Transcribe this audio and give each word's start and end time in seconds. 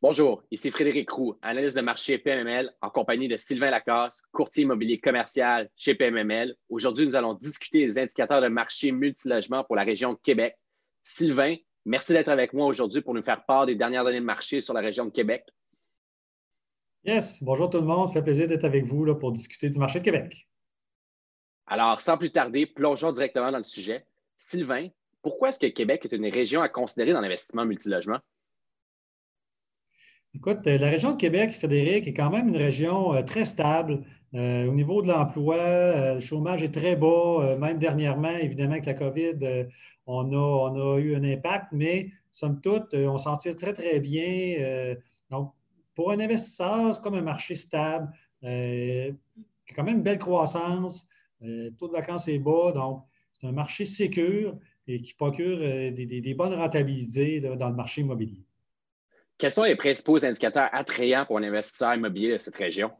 Bonjour, 0.00 0.44
ici 0.52 0.70
Frédéric 0.70 1.10
Roux, 1.10 1.36
analyste 1.42 1.76
de 1.76 1.80
marché 1.80 2.18
PMML 2.18 2.72
en 2.82 2.88
compagnie 2.88 3.26
de 3.26 3.36
Sylvain 3.36 3.70
Lacasse, 3.70 4.22
courtier 4.30 4.62
immobilier 4.62 4.96
commercial 4.98 5.68
chez 5.76 5.96
PMML. 5.96 6.54
Aujourd'hui, 6.68 7.04
nous 7.04 7.16
allons 7.16 7.34
discuter 7.34 7.84
des 7.84 7.98
indicateurs 7.98 8.40
de 8.40 8.46
marché 8.46 8.92
multilogement 8.92 9.64
pour 9.64 9.74
la 9.74 9.82
région 9.82 10.12
de 10.12 10.18
Québec. 10.22 10.54
Sylvain, 11.02 11.56
merci 11.84 12.12
d'être 12.12 12.28
avec 12.28 12.52
moi 12.52 12.66
aujourd'hui 12.66 13.00
pour 13.00 13.12
nous 13.12 13.24
faire 13.24 13.44
part 13.44 13.66
des 13.66 13.74
dernières 13.74 14.04
données 14.04 14.20
de 14.20 14.24
marché 14.24 14.60
sur 14.60 14.72
la 14.72 14.82
région 14.82 15.04
de 15.04 15.10
Québec. 15.10 15.42
Yes, 17.02 17.42
bonjour 17.42 17.68
tout 17.68 17.78
le 17.78 17.86
monde. 17.86 18.06
Ça 18.06 18.14
fait 18.14 18.22
plaisir 18.22 18.46
d'être 18.46 18.64
avec 18.64 18.84
vous 18.84 19.04
là, 19.04 19.16
pour 19.16 19.32
discuter 19.32 19.68
du 19.68 19.80
marché 19.80 19.98
de 19.98 20.04
Québec. 20.04 20.48
Alors, 21.66 22.00
sans 22.00 22.16
plus 22.16 22.30
tarder, 22.30 22.66
plongeons 22.66 23.10
directement 23.10 23.50
dans 23.50 23.58
le 23.58 23.64
sujet. 23.64 24.06
Sylvain, 24.36 24.90
pourquoi 25.22 25.48
est-ce 25.48 25.58
que 25.58 25.66
Québec 25.66 26.04
est 26.04 26.14
une 26.14 26.28
région 26.28 26.62
à 26.62 26.68
considérer 26.68 27.12
dans 27.12 27.20
l'investissement 27.20 27.64
multilogement? 27.64 28.20
Écoute, 30.34 30.66
euh, 30.66 30.76
la 30.78 30.90
région 30.90 31.12
de 31.12 31.16
Québec, 31.16 31.50
Frédéric, 31.50 32.06
est 32.06 32.12
quand 32.12 32.30
même 32.30 32.48
une 32.48 32.56
région 32.56 33.14
euh, 33.14 33.22
très 33.22 33.44
stable. 33.46 34.04
Euh, 34.34 34.66
au 34.66 34.74
niveau 34.74 35.00
de 35.00 35.08
l'emploi, 35.08 36.14
le 36.14 36.20
chômage 36.20 36.62
est 36.62 36.72
très 36.72 36.96
bas. 36.96 37.56
même 37.58 37.78
dernièrement, 37.78 38.30
évidemment, 38.30 38.72
avec 38.72 38.84
la 38.84 38.94
COVID, 38.94 39.66
on, 40.06 40.32
a, 40.32 40.98
eu 40.98 41.16
un 41.16 41.24
impact, 41.24 41.68
mais 41.72 42.10
somme 42.30 42.60
toute, 42.60 42.92
on 42.94 43.16
s'en 43.16 43.36
tire 43.36 43.56
très, 43.56 43.72
très 43.72 44.00
bien. 44.00 44.94
donc, 45.30 45.52
pour 45.94 46.10
un 46.10 46.20
investisseur, 46.20 46.94
c'est 46.94 47.02
comme 47.02 47.14
un 47.14 47.22
marché 47.22 47.54
stable. 47.54 48.12
il 48.42 48.48
y 48.48 49.70
a 49.70 49.74
quand 49.74 49.84
même 49.84 49.96
une 49.96 50.02
belle 50.02 50.18
croissance. 50.18 51.08
le 51.40 51.70
taux 51.70 51.88
de 51.88 51.94
vacances 51.94 52.28
est 52.28 52.38
bas. 52.38 52.72
Donc, 52.72 53.04
c'est 53.32 53.46
un 53.46 53.52
marché 53.52 53.86
sécur 53.86 54.58
et 54.86 55.00
qui 55.00 55.14
procure 55.14 55.58
des 55.58 56.34
bonnes 56.36 56.54
rentabilités 56.54 57.40
dans 57.40 57.70
le 57.70 57.76
marché 57.76 58.02
immobilier. 58.02 58.47
Quels 59.38 59.52
sont 59.52 59.62
les 59.62 59.76
principaux 59.76 60.24
indicateurs 60.24 60.68
attrayants 60.72 61.24
pour 61.24 61.38
un 61.38 61.44
investisseur 61.44 61.94
immobilier 61.94 62.32
de 62.32 62.38
cette 62.38 62.56
région? 62.56 62.90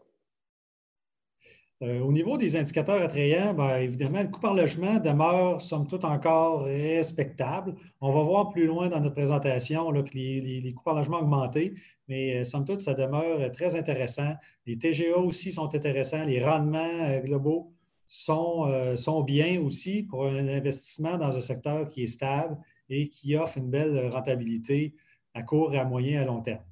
Euh, 1.82 2.00
au 2.00 2.12
niveau 2.12 2.36
des 2.36 2.56
indicateurs 2.56 3.02
attrayants, 3.02 3.54
bien, 3.54 3.78
évidemment, 3.78 4.22
le 4.22 4.28
coût 4.28 4.40
par 4.40 4.54
logement 4.54 4.98
demeure, 4.98 5.60
somme 5.60 5.86
toute, 5.86 6.04
encore 6.04 6.62
respectable. 6.62 7.74
On 8.00 8.12
va 8.12 8.22
voir 8.22 8.50
plus 8.50 8.66
loin 8.66 8.88
dans 8.88 9.00
notre 9.00 9.14
présentation 9.14 9.92
que 9.92 10.14
les, 10.14 10.72
coûts 10.74 10.84
par 10.84 10.94
logement 10.94 11.18
ont 11.18 11.22
augmenté, 11.22 11.74
mais 12.06 12.36
euh, 12.36 12.44
somme 12.44 12.64
toute, 12.64 12.80
ça 12.80 12.94
demeure 12.94 13.50
très 13.50 13.74
intéressant. 13.74 14.32
Les 14.64 14.78
TGA 14.78 15.16
aussi 15.16 15.50
sont 15.50 15.72
intéressants. 15.74 16.24
Les 16.24 16.44
rendements 16.44 16.78
euh, 16.78 17.20
globaux 17.20 17.72
sont, 18.06 18.96
sont 18.96 19.22
bien 19.22 19.60
aussi 19.60 20.02
pour 20.02 20.24
un 20.24 20.48
investissement 20.48 21.18
dans 21.18 21.36
un 21.36 21.42
secteur 21.42 21.86
qui 21.88 22.04
est 22.04 22.06
stable 22.06 22.56
et 22.88 23.10
qui 23.10 23.36
offre 23.36 23.58
une 23.58 23.68
belle 23.68 24.08
rentabilité 24.08 24.94
à 25.38 25.42
court, 25.42 25.74
à 25.74 25.84
moyen, 25.84 26.22
à 26.22 26.24
long 26.24 26.40
terme. 26.40 26.62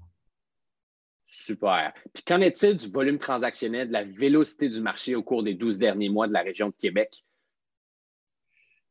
Super. 1.27 1.93
Puis 2.13 2.23
qu'en 2.25 2.41
est-il 2.41 2.77
du 2.77 2.89
volume 2.89 3.19
transactionnel, 3.19 3.89
de 3.89 3.93
la 3.93 4.05
vélocité 4.05 4.69
du 4.69 4.81
marché 4.81 5.15
au 5.15 5.23
cours 5.23 5.43
des 5.43 5.55
12 5.55 5.79
derniers 5.79 6.09
mois 6.09 6.29
de 6.29 6.33
la 6.33 6.43
région 6.43 6.69
de 6.69 6.75
Québec? 6.75 7.25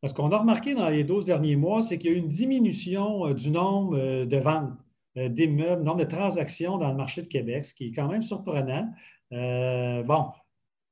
Ce 0.04 0.14
qu'on 0.14 0.30
a 0.30 0.38
remarqué 0.38 0.76
dans 0.76 0.90
les 0.90 1.04
12 1.04 1.26
derniers 1.26 1.56
mois, 1.56 1.82
c'est 1.82 1.98
qu'il 1.98 2.12
y 2.12 2.14
a 2.14 2.18
eu 2.18 2.20
une 2.20 2.28
diminution 2.28 3.28
euh, 3.28 3.34
du 3.34 3.50
nombre 3.50 3.98
euh, 3.98 4.26
de 4.26 4.38
ventes 4.38 4.74
euh, 5.18 5.30
d'immeubles, 5.30 5.82
nombre 5.82 6.02
de 6.02 6.10
transactions 6.10 6.78
dans 6.78 6.90
le 6.90 6.96
marché 6.96 7.22
de 7.22 7.28
Québec, 7.28 7.66
ce 7.66 7.74
qui 7.74 7.88
est 7.88 7.92
quand 7.92 8.08
même 8.08 8.22
surprenant. 8.22 8.88
bon, 9.32 10.26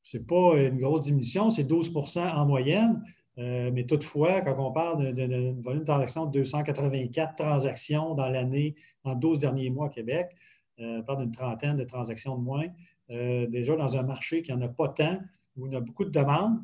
ce 0.02 0.18
n'est 0.18 0.24
pas 0.24 0.58
une 0.58 0.80
grosse 0.80 1.02
diminution, 1.02 1.50
c'est 1.50 1.64
12% 1.64 2.28
en 2.34 2.46
moyenne, 2.46 3.04
euh, 3.40 3.72
mais 3.74 3.86
toutefois, 3.86 4.42
quand 4.42 4.56
on 4.60 4.72
parle 4.72 5.14
d'un 5.14 5.54
volume 5.62 5.82
de 5.82 5.86
transactions 5.86 6.26
de 6.26 6.32
284 6.32 7.36
transactions 7.36 8.14
dans 8.14 8.30
l'année, 8.30 8.76
dans 9.04 9.16
12 9.16 9.40
derniers 9.40 9.70
mois 9.70 9.88
à 9.88 9.90
Québec, 9.90 10.36
euh, 10.80 11.00
on 11.00 11.04
parle 11.04 11.22
d'une 11.22 11.32
trentaine 11.32 11.76
de 11.76 11.84
transactions 11.84 12.38
de 12.38 12.44
moins. 12.44 12.68
Euh, 13.10 13.48
déjà 13.48 13.76
dans 13.76 13.98
un 13.98 14.04
marché 14.04 14.42
qui 14.44 14.52
n'en 14.52 14.62
a 14.62 14.68
pas 14.68 14.90
tant, 14.90 15.20
où 15.58 15.68
il 15.68 15.74
y 15.74 15.76
a 15.76 15.80
beaucoup 15.80 16.06
de 16.06 16.12
demandes, 16.12 16.62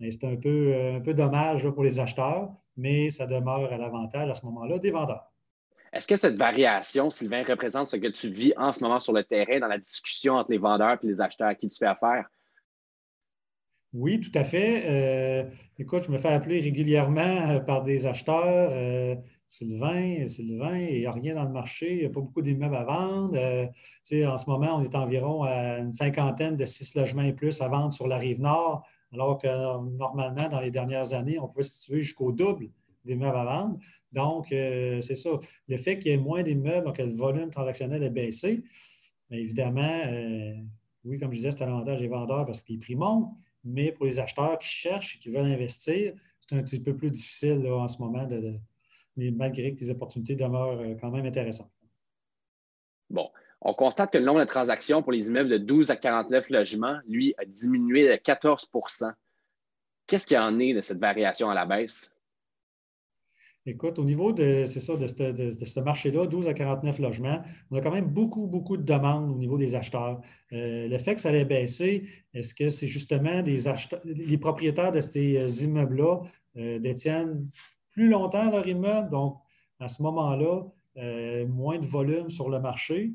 c'est 0.00 0.24
un 0.24 0.36
peu, 0.36 0.74
un 0.94 1.00
peu 1.00 1.14
dommage 1.14 1.66
pour 1.70 1.82
les 1.82 1.98
acheteurs, 1.98 2.50
mais 2.76 3.08
ça 3.08 3.26
demeure 3.26 3.72
à 3.72 3.78
l'avantage 3.78 4.28
à 4.28 4.34
ce 4.34 4.44
moment-là 4.44 4.78
des 4.78 4.90
vendeurs. 4.90 5.32
Est-ce 5.92 6.06
que 6.06 6.16
cette 6.16 6.36
variation, 6.36 7.08
Sylvain, 7.08 7.42
représente 7.42 7.86
ce 7.86 7.96
que 7.96 8.08
tu 8.08 8.28
vis 8.28 8.52
en 8.58 8.72
ce 8.72 8.84
moment 8.84 9.00
sur 9.00 9.14
le 9.14 9.24
terrain 9.24 9.58
dans 9.60 9.68
la 9.68 9.78
discussion 9.78 10.34
entre 10.34 10.50
les 10.50 10.58
vendeurs 10.58 10.98
et 11.02 11.06
les 11.06 11.22
acheteurs 11.22 11.48
à 11.48 11.54
qui 11.54 11.68
tu 11.68 11.78
fais 11.78 11.86
affaire? 11.86 12.28
Oui, 13.92 14.20
tout 14.20 14.36
à 14.38 14.44
fait. 14.44 14.84
Euh, 14.86 15.50
écoute, 15.78 16.04
je 16.06 16.10
me 16.10 16.18
fais 16.18 16.28
appeler 16.28 16.60
régulièrement 16.60 17.20
euh, 17.20 17.60
par 17.60 17.82
des 17.82 18.04
acheteurs. 18.04 18.68
Euh, 18.72 19.16
Sylvain, 19.46 20.26
Sylvain, 20.26 20.76
il 20.76 21.00
n'y 21.00 21.06
a 21.06 21.12
rien 21.12 21.34
dans 21.36 21.44
le 21.44 21.52
marché, 21.52 21.92
il 21.92 21.98
n'y 22.00 22.04
a 22.04 22.10
pas 22.10 22.20
beaucoup 22.20 22.42
d'immeubles 22.42 22.74
à 22.74 22.84
vendre. 22.84 23.38
en 23.38 24.36
ce 24.36 24.50
moment, 24.50 24.76
on 24.76 24.82
est 24.82 24.94
environ 24.94 25.44
à 25.44 25.78
une 25.78 25.94
cinquantaine 25.94 26.56
de 26.56 26.66
six 26.66 26.94
logements 26.96 27.22
et 27.22 27.32
plus 27.32 27.60
à 27.62 27.68
vendre 27.68 27.92
sur 27.92 28.08
la 28.08 28.18
rive 28.18 28.40
nord, 28.40 28.84
alors 29.12 29.38
que 29.38 29.46
normalement, 29.96 30.48
dans 30.48 30.60
les 30.60 30.72
dernières 30.72 31.12
années, 31.14 31.38
on 31.38 31.46
pouvait 31.46 31.62
se 31.62 31.78
situer 31.78 32.02
jusqu'au 32.02 32.32
double 32.32 32.68
d'immeubles 33.04 33.36
à 33.36 33.44
vendre. 33.44 33.78
Donc, 34.12 34.46
c'est 34.48 35.14
ça. 35.14 35.30
Le 35.68 35.76
fait 35.76 35.98
qu'il 35.98 36.10
y 36.10 36.14
ait 36.14 36.18
moins 36.18 36.42
d'immeubles, 36.42 36.86
donc 36.86 36.98
le 36.98 37.14
volume 37.14 37.50
transactionnel 37.50 38.02
est 38.02 38.10
baissé, 38.10 38.64
évidemment, 39.30 40.02
oui, 41.04 41.18
comme 41.18 41.30
je 41.30 41.36
disais, 41.36 41.52
c'est 41.52 41.62
à 41.62 41.66
l'avantage 41.66 42.00
des 42.00 42.08
vendeurs 42.08 42.44
parce 42.44 42.60
que 42.60 42.72
les 42.72 42.78
prix 42.78 42.96
montent. 42.96 43.30
Mais 43.66 43.90
pour 43.90 44.06
les 44.06 44.20
acheteurs 44.20 44.58
qui 44.58 44.68
cherchent 44.68 45.16
et 45.16 45.18
qui 45.18 45.30
veulent 45.30 45.52
investir, 45.52 46.14
c'est 46.40 46.56
un 46.56 46.62
petit 46.62 46.80
peu 46.80 46.96
plus 46.96 47.10
difficile 47.10 47.66
en 47.66 47.88
ce 47.88 47.98
moment, 47.98 48.26
mais 49.16 49.30
malgré 49.32 49.74
que 49.74 49.80
les 49.80 49.90
opportunités 49.90 50.36
demeurent 50.36 50.80
euh, 50.80 50.94
quand 51.00 51.10
même 51.10 51.26
intéressantes. 51.26 51.72
Bon, 53.10 53.28
on 53.60 53.74
constate 53.74 54.12
que 54.12 54.18
le 54.18 54.24
nombre 54.24 54.40
de 54.40 54.44
transactions 54.44 55.02
pour 55.02 55.12
les 55.12 55.28
immeubles 55.28 55.50
de 55.50 55.58
12 55.58 55.90
à 55.90 55.96
49 55.96 56.50
logements, 56.50 56.98
lui, 57.08 57.34
a 57.38 57.44
diminué 57.44 58.06
de 58.06 58.14
14% 58.14 59.12
Qu'est-ce 60.06 60.26
qu'il 60.28 60.36
y 60.36 60.40
en 60.40 60.58
est 60.60 60.72
de 60.72 60.80
cette 60.80 61.00
variation 61.00 61.50
à 61.50 61.54
la 61.54 61.66
baisse? 61.66 62.12
Écoute, 63.68 63.98
au 63.98 64.04
niveau 64.04 64.32
de, 64.32 64.62
ça, 64.64 64.96
de, 64.96 65.06
ce 65.08 65.80
marché-là, 65.80 66.26
12 66.26 66.46
à 66.46 66.54
49 66.54 67.00
logements, 67.00 67.42
on 67.72 67.76
a 67.76 67.80
quand 67.80 67.90
même 67.90 68.06
beaucoup, 68.06 68.46
beaucoup 68.46 68.76
de 68.76 68.84
demandes 68.84 69.28
au 69.28 69.38
niveau 69.38 69.56
des 69.56 69.74
acheteurs. 69.74 70.20
Euh, 70.52 70.86
le 70.86 70.98
fait 70.98 71.16
que 71.16 71.20
ça 71.20 71.30
allait 71.30 71.44
baisser, 71.44 72.06
est-ce 72.32 72.54
que 72.54 72.68
c'est 72.68 72.86
justement 72.86 73.42
des 73.42 73.66
acheteurs, 73.66 74.00
les 74.04 74.38
propriétaires 74.38 74.92
de 74.92 75.00
ces 75.00 75.36
euh, 75.36 75.64
immeubles-là 75.64 76.20
euh, 76.58 76.78
détiennent 76.78 77.48
plus 77.90 78.08
longtemps 78.08 78.48
leur 78.52 78.68
immeuble, 78.68 79.10
donc 79.10 79.38
à 79.80 79.88
ce 79.88 80.00
moment-là, 80.02 80.62
moins 81.48 81.78
de 81.78 81.86
volume 81.86 82.30
sur 82.30 82.48
le 82.48 82.60
marché? 82.60 83.12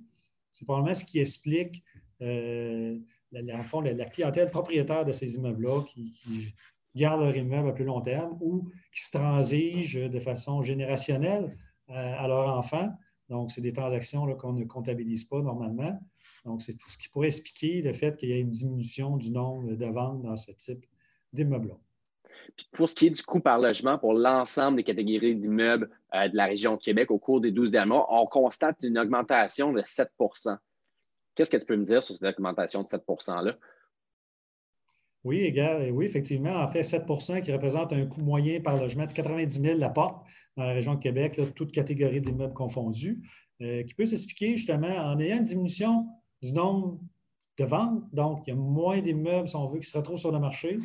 C'est 0.52 0.66
probablement 0.66 0.94
ce 0.94 1.06
qui 1.06 1.20
explique 1.20 1.82
la, 2.20 4.06
clientèle 4.12 4.52
propriétaire 4.52 5.06
de 5.06 5.12
ces 5.12 5.36
immeubles-là 5.36 5.82
qui 5.88 6.54
gardent 6.96 7.22
leur 7.22 7.36
immeuble 7.36 7.70
à 7.70 7.72
plus 7.74 7.86
long 7.86 8.02
terme 8.02 8.38
ou 8.42 8.70
qui 8.94 9.02
se 9.02 9.12
transigent 9.12 10.10
de 10.10 10.20
façon 10.20 10.62
générationnelle 10.62 11.56
euh, 11.90 11.94
à 12.18 12.28
leurs 12.28 12.50
enfants. 12.50 12.92
Donc, 13.30 13.52
c'est 13.52 13.62
des 13.62 13.72
transactions 13.72 14.26
qu'on 14.36 14.54
ne 14.54 14.66
comptabilise 14.66 15.26
pas 15.26 15.42
normalement. 15.42 15.98
Donc, 16.44 16.62
c'est 16.62 16.74
tout 16.74 16.90
ce 16.90 16.98
qui 16.98 17.08
pourrait 17.10 17.28
expliquer 17.28 17.82
le 17.82 17.94
fait 17.94 18.18
qu'il 18.18 18.30
y 18.30 18.34
ait 18.34 18.42
une 18.42 18.52
diminution 18.52 19.16
du 19.16 19.32
nombre 19.32 19.74
de 19.74 19.86
ventes 19.86 20.22
dans 20.22 20.36
ce 20.36 20.52
type 20.52 20.86
d'immeubles-là. 21.32 21.76
Pour 22.74 22.90
ce 22.90 22.96
qui 22.96 23.08
est 23.08 23.12
du 23.12 23.24
coût 23.24 23.40
par 23.40 23.60
logement 23.60 23.98
pour 23.98 24.14
l'ensemble 24.14 24.78
des 24.78 24.84
catégories 24.84 25.36
d'immeubles 25.36 25.90
euh, 26.14 26.28
de 26.28 26.36
la 26.36 26.46
région 26.46 26.76
de 26.76 26.82
Québec 26.82 27.12
au 27.12 27.20
cours 27.20 27.40
des 27.40 27.52
12 27.52 27.72
derniers 27.72 27.90
mois, 27.90 28.08
on 28.10 28.26
constate 28.26 28.84
une 28.84 28.98
augmentation 28.98 29.72
de 29.72 29.82
7% 29.82 30.58
Qu'est-ce 31.36 31.50
que 31.50 31.58
tu 31.58 31.66
peux 31.66 31.78
me 31.78 31.86
dire 31.86 32.04
sur 32.04 32.16
cette 32.16 32.38
augmentation 32.38 32.84
de 32.84 32.88
7 32.88 33.04
%-là? 33.08 33.58
Oui, 35.24 35.54
oui, 35.92 36.06
effectivement. 36.06 36.56
En 36.56 36.68
fait, 36.68 36.82
7% 36.82 37.42
qui 37.42 37.52
représente 37.52 37.94
un 37.94 38.06
coût 38.08 38.22
moyen 38.22 38.60
par 38.60 38.78
logement 38.78 39.06
de 39.06 39.14
90 39.14 39.62
000 39.62 39.78
la 39.78 39.90
porte 39.90 40.26
dans 40.58 40.66
la 40.66 40.74
région 40.74 40.96
de 40.96 41.00
Québec, 41.00 41.40
toute 41.56 41.72
catégorie 41.72 42.22
d'immeubles 42.22 42.54
confondus, 42.54 43.22
euh, 43.62 43.84
qui 43.84 43.94
peut 43.94 44.06
s'expliquer 44.06 44.58
justement 44.58 44.88
en 44.88 45.20
ayant 45.20 45.38
une 45.38 45.44
diminution 45.44 46.08
du 46.42 46.52
nombre 46.52 47.00
de 47.60 47.66
ventes. 47.66 48.04
Donc, 48.12 48.48
il 48.48 48.50
y 48.50 48.54
a 48.54 48.56
moins 48.56 49.00
d'immeubles, 49.00 49.48
si 49.48 49.56
on 49.56 49.68
veut, 49.68 49.80
qui 49.80 49.88
se 49.88 49.96
retrouvent 49.96 50.18
sur 50.18 50.32
le 50.32 50.40
marché. 50.40 50.80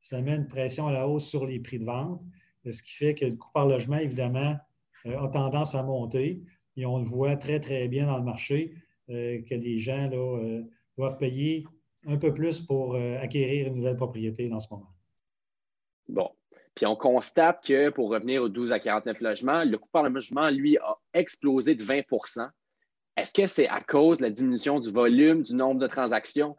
Ça 0.00 0.20
met 0.22 0.34
une 0.34 0.48
pression 0.48 0.86
à 0.86 0.92
la 0.92 1.06
hausse 1.06 1.28
sur 1.28 1.46
les 1.46 1.60
prix 1.60 1.78
de 1.78 1.84
vente, 1.84 2.22
ce 2.68 2.82
qui 2.82 2.92
fait 2.94 3.14
que 3.14 3.26
le 3.26 3.36
coût 3.36 3.50
par 3.52 3.66
logement, 3.66 3.98
évidemment, 3.98 4.56
euh, 5.04 5.18
a 5.18 5.28
tendance 5.28 5.74
à 5.74 5.82
monter. 5.82 6.42
Et 6.78 6.86
on 6.86 6.96
le 6.96 7.04
voit 7.04 7.36
très, 7.36 7.60
très 7.60 7.86
bien 7.88 8.06
dans 8.06 8.16
le 8.16 8.24
marché 8.24 8.74
euh, 9.10 9.42
que 9.42 9.54
les 9.54 9.78
gens 9.78 10.08
doivent 10.96 11.18
payer 11.18 11.66
un 12.06 12.16
peu 12.16 12.32
plus 12.32 12.60
pour 12.60 12.94
euh, 12.94 13.18
acquérir 13.20 13.68
une 13.68 13.76
nouvelle 13.76 13.96
propriété 13.96 14.48
dans 14.48 14.60
ce 14.60 14.68
moment. 14.72 14.92
Bon. 16.08 16.30
Puis 16.74 16.86
on 16.86 16.96
constate 16.96 17.64
que 17.64 17.90
pour 17.90 18.10
revenir 18.10 18.42
aux 18.42 18.48
12 18.48 18.72
à 18.72 18.80
49 18.80 19.20
logements, 19.20 19.64
le 19.64 19.78
coût 19.78 19.88
par 19.92 20.08
logement, 20.08 20.50
lui, 20.50 20.76
a 20.78 20.98
explosé 21.12 21.76
de 21.76 21.84
20% 21.84 22.48
Est-ce 23.16 23.32
que 23.32 23.46
c'est 23.46 23.68
à 23.68 23.80
cause 23.80 24.18
de 24.18 24.24
la 24.24 24.30
diminution 24.30 24.80
du 24.80 24.90
volume, 24.90 25.42
du 25.42 25.54
nombre 25.54 25.80
de 25.80 25.86
transactions? 25.86 26.56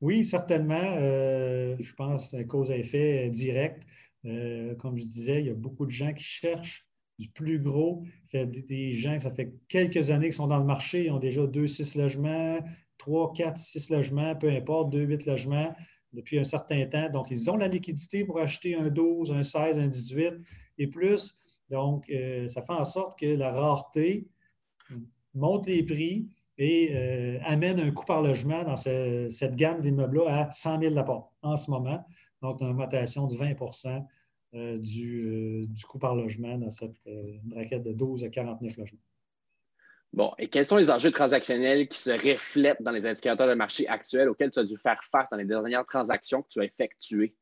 Oui, 0.00 0.24
certainement. 0.24 0.96
Euh, 0.98 1.76
je 1.78 1.92
pense 1.94 2.30
c'est 2.30 2.46
cause 2.46 2.70
à 2.70 2.76
effet 2.76 3.28
direct. 3.28 3.82
Euh, 4.24 4.74
comme 4.76 4.96
je 4.96 5.04
disais, 5.04 5.40
il 5.40 5.46
y 5.46 5.50
a 5.50 5.54
beaucoup 5.54 5.86
de 5.86 5.90
gens 5.90 6.12
qui 6.12 6.22
cherchent 6.22 6.86
du 7.18 7.28
plus 7.28 7.58
gros. 7.58 8.04
Fait 8.30 8.46
des 8.46 8.92
gens, 8.92 9.18
ça 9.18 9.32
fait 9.32 9.52
quelques 9.68 10.10
années 10.10 10.26
qu'ils 10.26 10.34
sont 10.34 10.46
dans 10.46 10.58
le 10.58 10.64
marché, 10.64 11.06
ils 11.06 11.10
ont 11.10 11.18
déjà 11.18 11.46
deux, 11.46 11.66
six 11.66 11.96
logements, 11.96 12.60
trois, 13.00 13.32
quatre, 13.32 13.56
six 13.56 13.90
logements, 13.90 14.36
peu 14.36 14.50
importe, 14.50 14.90
deux, 14.90 15.02
huit 15.02 15.24
logements 15.26 15.74
depuis 16.12 16.38
un 16.38 16.44
certain 16.44 16.86
temps. 16.86 17.08
Donc, 17.08 17.30
ils 17.30 17.50
ont 17.50 17.56
la 17.56 17.66
liquidité 17.66 18.24
pour 18.24 18.38
acheter 18.38 18.74
un 18.74 18.88
12, 18.88 19.32
un 19.32 19.42
16, 19.42 19.78
un 19.78 19.86
18 19.86 20.34
et 20.78 20.86
plus. 20.86 21.36
Donc, 21.70 22.08
euh, 22.10 22.46
ça 22.46 22.62
fait 22.62 22.72
en 22.72 22.84
sorte 22.84 23.18
que 23.18 23.26
la 23.26 23.52
rareté 23.52 24.28
monte 25.34 25.66
les 25.66 25.82
prix 25.82 26.28
et 26.58 26.90
euh, 26.94 27.38
amène 27.44 27.80
un 27.80 27.90
coût 27.90 28.04
par 28.04 28.22
logement 28.22 28.64
dans 28.64 28.76
cette 28.76 29.56
gamme 29.56 29.80
d'immeubles-là 29.80 30.48
à 30.48 30.50
100 30.50 30.80
000 30.80 30.94
l'apport 30.94 31.32
en 31.42 31.56
ce 31.56 31.70
moment. 31.70 32.04
Donc, 32.42 32.60
une 32.60 32.68
augmentation 32.68 33.26
de 33.26 33.34
20 33.34 33.54
euh, 34.52 34.76
du, 34.76 35.66
du, 35.68 35.84
coût 35.86 35.98
par 35.98 36.14
logement 36.14 36.58
dans 36.58 36.70
cette 36.70 36.96
braquette 37.44 37.82
de 37.82 37.92
12 37.92 38.24
à 38.24 38.28
49 38.28 38.76
logements. 38.76 39.00
Bon, 40.12 40.32
et 40.38 40.48
quels 40.48 40.66
sont 40.66 40.76
les 40.76 40.90
enjeux 40.90 41.12
transactionnels 41.12 41.88
qui 41.88 41.98
se 41.98 42.10
reflètent 42.10 42.82
dans 42.82 42.90
les 42.90 43.06
indicateurs 43.06 43.46
de 43.46 43.54
marché 43.54 43.86
actuels 43.86 44.28
auxquels 44.28 44.50
tu 44.50 44.58
as 44.58 44.64
dû 44.64 44.76
faire 44.76 45.02
face 45.04 45.30
dans 45.30 45.36
les 45.36 45.44
dernières 45.44 45.86
transactions 45.86 46.42
que 46.42 46.48
tu 46.48 46.60
as 46.60 46.64
effectuées? 46.64 47.36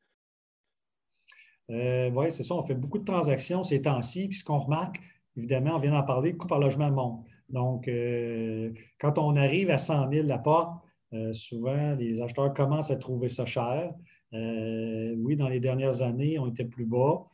Euh, 1.71 2.09
oui, 2.11 2.31
c'est 2.31 2.43
ça. 2.43 2.55
On 2.55 2.61
fait 2.61 2.75
beaucoup 2.75 2.99
de 2.99 3.05
transactions 3.05 3.63
ces 3.63 3.81
temps-ci. 3.81 4.27
Puis 4.27 4.39
ce 4.39 4.43
qu'on 4.43 4.59
remarque, 4.59 4.99
évidemment, 5.35 5.75
on 5.75 5.79
vient 5.79 5.91
d'en 5.91 6.03
parler, 6.03 6.31
le 6.31 6.37
coût 6.37 6.47
par 6.47 6.59
logement 6.59 6.91
monte. 6.91 7.25
Donc, 7.49 7.87
euh, 7.87 8.71
quand 8.99 9.17
on 9.17 9.35
arrive 9.35 9.71
à 9.71 9.79
100 9.79 10.11
000 10.11 10.27
la 10.27 10.37
porte, 10.37 10.83
euh, 11.13 11.33
souvent, 11.33 11.95
les 11.95 12.21
acheteurs 12.21 12.53
commencent 12.53 12.91
à 12.91 12.97
trouver 12.97 13.29
ça 13.29 13.45
cher. 13.45 13.91
oui, 14.31 15.35
dans 15.35 15.49
les 15.49 15.59
dernières 15.59 16.03
années, 16.03 16.37
on 16.37 16.47
était 16.47 16.65
plus 16.65 16.85
bas. 16.85 17.25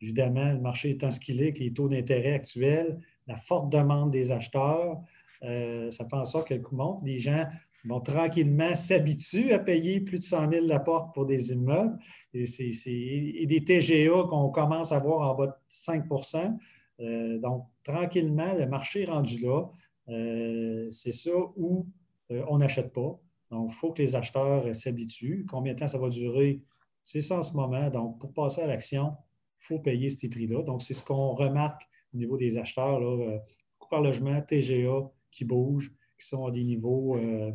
évidemment, 0.00 0.52
le 0.52 0.60
marché 0.60 0.90
étant 0.90 1.10
ce 1.10 1.20
qu'il 1.20 1.42
est, 1.42 1.58
les 1.58 1.72
taux 1.74 1.88
d'intérêt 1.88 2.32
actuels, 2.32 2.98
la 3.26 3.36
forte 3.36 3.70
demande 3.70 4.10
des 4.10 4.32
acheteurs. 4.32 5.00
Euh, 5.42 5.90
ça 5.90 6.04
fait 6.08 6.16
en 6.16 6.24
sorte 6.24 6.48
que 6.48 6.54
le 6.54 6.60
coût 6.60 6.76
monte. 6.76 7.00
Les 7.04 7.18
gens 7.18 7.44
vont 7.84 8.00
tranquillement 8.00 8.74
s'habituer 8.74 9.52
à 9.52 9.58
payer 9.58 10.00
plus 10.00 10.18
de 10.18 10.24
100 10.24 10.50
000 10.50 10.66
la 10.66 10.80
porte 10.80 11.14
pour 11.14 11.26
des 11.26 11.52
immeubles. 11.52 11.98
Et, 12.34 13.46
des 13.46 13.64
TGA 13.64 14.24
qu'on 14.28 14.50
commence 14.50 14.92
à 14.92 14.98
voir 14.98 15.30
en 15.30 15.34
bas 15.34 15.46
de 15.46 15.52
5% 15.70 16.56
euh, 17.00 17.38
Donc, 17.38 17.66
tranquillement, 17.84 18.54
le 18.54 18.66
marché 18.66 19.02
est 19.02 19.10
rendu 19.10 19.38
là. 19.40 19.66
Euh, 20.08 20.90
c'est 20.90 21.12
ça 21.12 21.36
où 21.56 21.86
on 22.30 22.58
n'achète 22.58 22.92
pas. 22.92 23.18
Donc, 23.50 23.70
il 23.70 23.74
faut 23.74 23.92
que 23.92 24.02
les 24.02 24.16
acheteurs 24.16 24.74
s'habituent. 24.74 25.46
Combien 25.48 25.74
de 25.74 25.78
temps 25.78 25.86
ça 25.86 25.98
va 25.98 26.08
durer? 26.08 26.60
C'est 27.04 27.20
ça 27.20 27.38
en 27.38 27.42
ce 27.42 27.52
moment. 27.52 27.88
Donc, 27.90 28.18
pour 28.18 28.32
passer 28.32 28.62
à 28.62 28.66
l'action, 28.66 29.12
il 29.60 29.66
faut 29.66 29.78
payer 29.78 30.08
ces 30.08 30.28
prix-là. 30.28 30.62
Donc, 30.62 30.82
c'est 30.82 30.94
ce 30.94 31.04
qu'on 31.04 31.34
remarque 31.34 31.88
au 32.14 32.16
niveau 32.16 32.36
des 32.36 32.58
acheteurs, 32.58 33.00
là, 33.00 33.24
euh, 33.24 33.38
coût 33.78 33.88
par 33.88 34.02
logement, 34.02 34.40
TGA 34.40 35.10
qui 35.30 35.44
bougent, 35.44 35.92
qui 36.18 36.26
sont 36.26 36.46
à 36.46 36.50
des 36.50 36.64
niveaux 36.64 37.16
euh, 37.16 37.52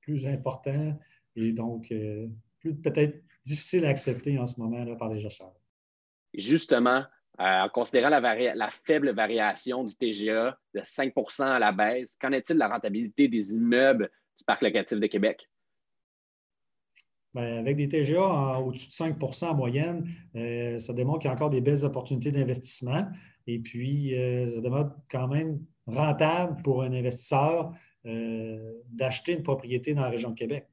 plus 0.00 0.26
importants 0.26 0.98
et 1.36 1.52
donc 1.52 1.92
euh, 1.92 2.28
peut-être 2.62 3.22
difficiles 3.44 3.84
à 3.84 3.88
accepter 3.88 4.38
en 4.38 4.46
ce 4.46 4.60
moment 4.60 4.84
là, 4.84 4.96
par 4.96 5.12
les 5.12 5.24
acheteurs. 5.24 5.54
Justement, 6.34 7.04
en 7.38 7.68
considérant 7.72 8.08
la, 8.08 8.20
la, 8.54 8.70
faible 8.70 9.14
variation 9.14 9.84
du 9.84 9.94
TGA 9.94 10.58
de 10.74 10.80
5% 10.80 11.44
à 11.44 11.58
la 11.58 11.72
baisse, 11.72 12.16
qu'en 12.20 12.32
est-il 12.32 12.54
de 12.54 12.58
la 12.58 12.68
rentabilité 12.68 13.28
des 13.28 13.54
immeubles 13.54 14.10
du 14.36 14.44
parc 14.44 14.62
locatif 14.62 14.98
de 14.98 15.06
Québec? 15.06 15.48
Ben, 17.38 17.58
avec 17.58 17.76
des 17.76 17.86
TGA 17.86 18.58
au-dessus 18.58 18.88
de 18.88 18.92
5% 18.92 19.46
en 19.46 19.54
moyenne, 19.54 20.08
ça 20.80 20.92
démontre 20.92 21.20
qu'il 21.20 21.28
y 21.28 21.30
a 21.30 21.34
encore 21.34 21.50
des 21.50 21.60
belles 21.60 21.84
opportunités 21.84 22.32
d'investissement. 22.32 23.06
Et 23.46 23.60
puis, 23.60 24.14
euh, 24.14 24.44
ça 24.44 24.60
demande 24.60 24.92
quand 25.08 25.28
même 25.28 25.64
rentable 25.86 26.60
pour 26.62 26.82
un 26.82 26.92
investisseur 26.92 27.72
euh, 28.06 28.72
d'acheter 28.90 29.32
une 29.32 29.44
propriété 29.44 29.94
dans 29.94 30.02
la 30.02 30.10
région 30.10 30.30
de 30.30 30.34
Québec. 30.34 30.66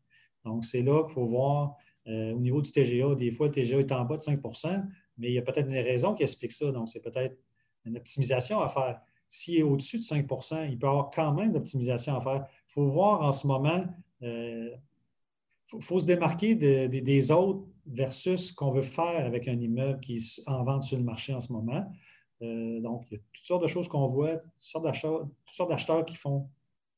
Donc, 0.44 0.66
c'est 0.66 0.82
là 0.82 1.04
qu'il 1.04 1.14
faut 1.14 1.26
voir 1.26 1.78
euh, 2.08 2.34
au 2.34 2.40
niveau 2.40 2.64
du 2.64 2.72
TGA. 2.72 3.14
Des 3.14 3.30
fois, 3.30 3.46
le 3.46 3.54
TGA 3.54 3.78
est 3.78 3.92
en 3.92 4.04
bas 4.04 4.18
de 4.18 4.22
5% 4.22 4.84
mais 5.18 5.30
il 5.30 5.34
y 5.34 5.38
a 5.38 5.42
peut-être 5.44 5.70
une 5.70 5.78
raison 5.78 6.14
qui 6.14 6.24
explique 6.24 6.52
ça. 6.52 6.70
Donc, 6.72 6.90
c'est 6.90 7.00
peut-être 7.00 7.38
une 7.86 7.96
optimisation 7.96 8.60
à 8.60 8.68
faire. 8.68 9.00
S'il 9.28 9.60
est 9.60 9.64
au-dessus 9.64 10.00
de 10.00 10.04
5% 10.04 10.70
il 10.70 10.78
peut 10.78 10.88
y 10.88 10.90
avoir 10.90 11.12
quand 11.12 11.32
même 11.34 11.52
une 11.52 11.58
optimisation 11.58 12.18
à 12.18 12.22
faire. 12.22 12.46
Il 12.68 12.74
faut 12.74 12.88
voir 12.88 13.22
en 13.22 13.32
ce 13.32 13.46
moment, 13.46 13.86
il 15.74 15.82
faut, 15.82 16.00
se 16.00 16.06
démarquer 16.06 16.56
des 16.56 17.32
autres 17.32 17.66
versus 17.86 18.50
ce 18.50 18.54
qu'on 18.54 18.72
veut 18.72 18.82
faire 18.82 19.26
avec 19.26 19.48
un 19.48 19.60
immeuble 19.60 20.00
qui 20.00 20.16
est 20.16 20.42
en 20.48 20.64
vente 20.64 20.84
sur 20.84 20.98
le 20.98 21.04
marché 21.04 21.34
en 21.34 21.40
ce 21.40 21.52
moment. 21.52 21.92
Euh, 22.42 22.80
donc, 22.82 23.06
il 23.10 23.16
y 23.16 23.18
a 23.18 23.20
toutes 23.34 23.46
sortes 23.46 23.64
de 23.64 23.68
choses 23.68 23.88
qu'on 23.88 24.06
voit, 24.06 24.38
toutes 24.38 24.52
sortes 24.56 25.70
d'acheteurs 25.70 26.06
qui 26.06 26.16
font 26.16 26.50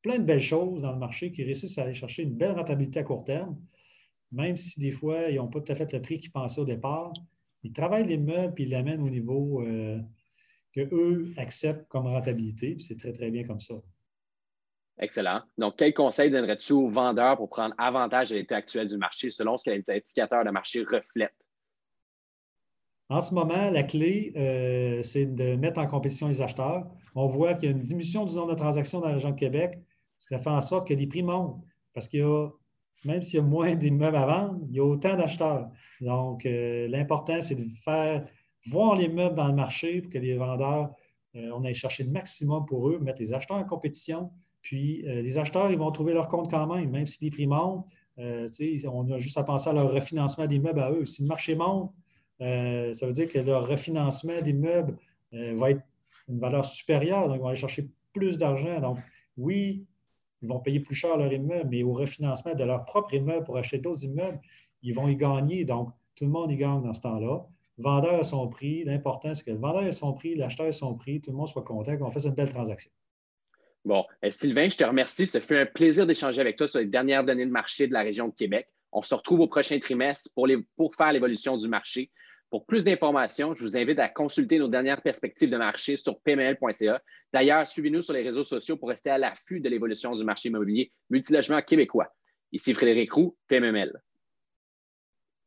plein 0.01 0.19
de 0.19 0.23
belles 0.23 0.41
choses 0.41 0.81
dans 0.81 0.91
le 0.91 0.97
marché, 0.97 1.31
qui 1.31 1.43
réussissent 1.43 1.77
à 1.77 1.83
aller 1.83 1.93
chercher 1.93 2.23
une 2.23 2.35
belle 2.35 2.51
rentabilité 2.51 2.99
à 2.99 3.03
court 3.03 3.23
terme, 3.23 3.57
même 4.31 4.57
si 4.57 4.79
des 4.79 4.91
fois, 4.91 5.29
ils 5.29 5.35
n'ont 5.37 5.47
pas 5.47 5.61
tout 5.61 5.71
à 5.71 5.75
fait 5.75 5.91
le 5.93 6.01
prix 6.01 6.19
qu'ils 6.19 6.31
pensaient 6.31 6.61
au 6.61 6.65
départ. 6.65 7.13
Ils 7.63 7.73
travaillent 7.73 8.07
les 8.07 8.17
meubles 8.17 8.53
et 8.57 8.63
ils 8.63 8.69
l'amènent 8.69 9.01
au 9.01 9.09
niveau 9.09 9.61
euh, 9.61 9.99
qu'eux 10.71 11.33
acceptent 11.37 11.87
comme 11.87 12.07
rentabilité. 12.07 12.77
C'est 12.79 12.97
très, 12.97 13.13
très 13.13 13.31
bien 13.31 13.43
comme 13.43 13.59
ça. 13.59 13.75
Excellent. 14.99 15.41
Donc, 15.57 15.75
quel 15.77 15.94
conseil 15.94 16.31
donnerais-tu 16.31 16.73
aux 16.73 16.89
vendeurs 16.89 17.38
pour 17.38 17.49
prendre 17.49 17.75
avantage 17.77 18.29
de 18.29 18.35
l'état 18.35 18.55
actuel 18.55 18.88
du 18.88 18.97
marché 18.97 19.29
selon 19.29 19.55
ce 19.55 19.63
que 19.63 19.69
les 19.69 19.83
indicateurs 19.89 20.44
de 20.44 20.49
marché 20.49 20.81
reflètent? 20.81 21.47
En 23.09 23.21
ce 23.21 23.33
moment, 23.33 23.69
la 23.69 23.83
clé, 23.83 24.33
euh, 24.35 25.01
c'est 25.01 25.27
de 25.27 25.55
mettre 25.55 25.79
en 25.79 25.88
compétition 25.88 26.27
les 26.27 26.41
acheteurs. 26.41 26.88
On 27.15 27.27
voit 27.27 27.53
qu'il 27.53 27.69
y 27.69 27.71
a 27.71 27.75
une 27.75 27.83
diminution 27.83 28.25
du 28.25 28.35
nombre 28.35 28.51
de 28.51 28.57
transactions 28.57 28.99
dans 28.99 29.09
la 29.09 29.17
de 29.17 29.35
Québec, 29.35 29.79
ce 30.17 30.27
qui 30.27 30.41
fait 30.41 30.49
en 30.49 30.61
sorte 30.61 30.88
que 30.88 30.94
les 30.94 31.07
prix 31.07 31.23
montent. 31.23 31.63
Parce 31.94 32.07
qu'il 32.07 32.19
y 32.19 32.23
a, 32.23 32.49
même 33.05 33.21
s'il 33.21 33.39
y 33.39 33.44
a 33.44 33.45
moins 33.45 33.75
d'immeubles 33.75 34.17
à 34.17 34.25
vendre, 34.25 34.59
il 34.67 34.75
y 34.75 34.79
a 34.79 34.83
autant 34.83 35.15
d'acheteurs. 35.15 35.69
Donc, 36.01 36.45
euh, 36.45 36.88
l'important, 36.89 37.39
c'est 37.39 37.55
de 37.55 37.65
faire 37.83 38.25
voir 38.65 38.95
les 38.95 39.07
meubles 39.07 39.35
dans 39.35 39.47
le 39.47 39.53
marché 39.53 40.01
pour 40.01 40.11
que 40.11 40.17
les 40.17 40.35
vendeurs, 40.35 40.91
euh, 41.35 41.51
on 41.53 41.63
aille 41.63 41.75
chercher 41.75 42.03
le 42.03 42.11
maximum 42.11 42.65
pour 42.65 42.89
eux, 42.89 42.99
mettre 42.99 43.21
les 43.21 43.31
acheteurs 43.31 43.57
en 43.57 43.63
compétition. 43.63 44.31
Puis, 44.67 45.01
les 45.01 45.37
acheteurs, 45.37 45.71
ils 45.71 45.77
vont 45.77 45.91
trouver 45.91 46.13
leur 46.13 46.27
compte 46.27 46.51
quand 46.51 46.67
même, 46.67 46.89
même 46.89 47.05
si 47.05 47.23
les 47.23 47.31
prix 47.31 47.47
montent. 47.47 47.85
on 48.17 49.11
a 49.11 49.17
juste 49.17 49.37
à 49.37 49.43
penser 49.43 49.69
à 49.69 49.73
leur 49.73 49.89
refinancement 49.89 50.45
des 50.45 50.59
meubles 50.59 50.81
à 50.81 50.91
eux. 50.91 51.05
Si 51.05 51.21
le 51.21 51.29
marché 51.29 51.55
monte, 51.55 51.93
euh, 52.41 52.91
ça 52.91 53.07
veut 53.07 53.13
dire 53.13 53.29
que 53.29 53.39
leur 53.39 53.65
refinancement 53.65 54.41
d'immeubles 54.41 54.97
euh, 55.33 55.53
va 55.55 55.71
être 55.71 55.83
une 56.27 56.37
valeur 56.37 56.65
supérieure, 56.65 57.29
donc 57.29 57.37
ils 57.37 57.41
vont 57.41 57.47
aller 57.47 57.55
chercher 57.55 57.89
plus 58.11 58.37
d'argent. 58.37 58.81
Donc, 58.81 58.97
oui, 59.37 59.85
ils 60.42 60.49
vont 60.49 60.59
payer 60.59 60.81
plus 60.81 60.95
cher 60.95 61.15
leur 61.15 61.31
immeuble, 61.31 61.69
mais 61.69 61.83
au 61.83 61.94
refinancement 61.94 62.53
de 62.53 62.63
leur 62.65 62.83
propre 62.83 63.13
immeuble 63.13 63.45
pour 63.45 63.56
acheter 63.56 63.77
d'autres 63.77 64.03
immeubles, 64.03 64.42
ils 64.83 64.94
vont 64.94 65.07
y 65.07 65.15
gagner. 65.15 65.63
Donc, 65.63 65.92
tout 66.13 66.25
le 66.25 66.31
monde 66.31 66.51
y 66.51 66.57
gagne 66.57 66.81
dans 66.81 66.92
ce 66.92 66.99
temps-là. 66.99 67.47
Vendeur 67.77 68.19
a 68.19 68.23
son 68.25 68.49
prix. 68.49 68.83
L'important, 68.83 69.33
c'est 69.33 69.45
que 69.45 69.51
le 69.51 69.57
vendeur 69.57 69.83
ait 69.83 69.94
son 69.94 70.11
prix, 70.11 70.35
l'acheteur 70.35 70.65
ait 70.65 70.73
son 70.73 70.94
prix, 70.95 71.21
tout 71.21 71.31
le 71.31 71.37
monde 71.37 71.47
soit 71.47 71.63
content, 71.63 71.95
qu'on 71.95 72.11
fasse 72.11 72.25
une 72.25 72.33
belle 72.33 72.51
transaction. 72.51 72.92
Bon, 73.87 74.03
euh, 74.25 74.29
Sylvain, 74.29 74.67
je 74.67 74.75
te 74.75 74.83
remercie. 74.83 75.27
Ça 75.27 75.39
fait 75.39 75.61
un 75.61 75.65
plaisir 75.65 76.06
d'échanger 76.06 76.41
avec 76.41 76.57
toi 76.57 76.67
sur 76.67 76.79
les 76.79 76.87
dernières 76.87 77.23
données 77.23 77.45
de 77.45 77.51
marché 77.51 77.87
de 77.87 77.94
la 77.94 78.01
région 78.01 78.27
de 78.27 78.33
Québec. 78.33 78.67
On 78.91 79.01
se 79.01 79.15
retrouve 79.15 79.39
au 79.39 79.47
prochain 79.47 79.79
trimestre 79.79 80.29
pour, 80.35 80.45
pour 80.75 80.94
faire 80.94 81.13
l'évolution 81.13 81.56
du 81.56 81.69
marché. 81.69 82.11
Pour 82.49 82.65
plus 82.65 82.83
d'informations, 82.83 83.56
je 83.56 83.61
vous 83.61 83.77
invite 83.77 83.99
à 83.99 84.09
consulter 84.09 84.59
nos 84.59 84.67
dernières 84.67 85.01
perspectives 85.01 85.49
de 85.49 85.56
marché 85.56 85.95
sur 85.95 86.19
pml.ca. 86.19 87.01
D'ailleurs, 87.31 87.65
suivez-nous 87.65 88.01
sur 88.01 88.11
les 88.11 88.23
réseaux 88.23 88.44
sociaux 88.44 88.75
pour 88.75 88.89
rester 88.89 89.09
à 89.09 89.17
l'affût 89.17 89.61
de 89.61 89.69
l'évolution 89.69 90.13
du 90.13 90.25
marché 90.25 90.49
immobilier 90.49 90.91
multilogement 91.09 91.61
québécois. 91.61 92.13
Ici 92.51 92.73
Frédéric 92.73 93.13
Roux, 93.13 93.37
PMML. 93.47 93.94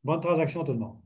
Bonne 0.02 0.20
transaction 0.20 0.64
tout 0.64 0.72
le 0.72 0.78
monde. 0.78 0.96